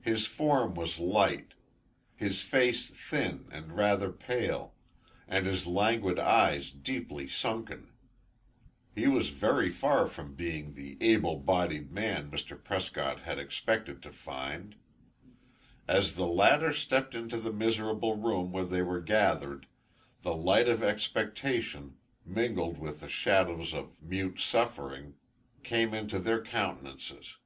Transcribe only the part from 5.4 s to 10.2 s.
his languid eyes deeply sunken. He was very far